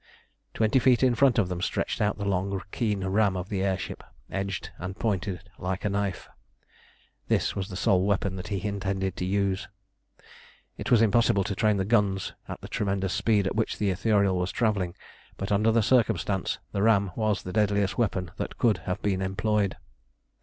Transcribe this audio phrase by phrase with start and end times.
[0.55, 3.77] Twenty feet in front of them stretched out the long keen ram of the air
[3.77, 6.27] ship, edged and pointed like a knife.
[7.27, 9.67] This was the sole weapon that he intended to use.
[10.75, 14.35] It was impossible to train the guns at the tremendous speed at which the Ithuriel
[14.39, 14.95] was travelling,
[15.37, 19.77] but under the circumstance the ram was the deadliest weapon that could have been employed.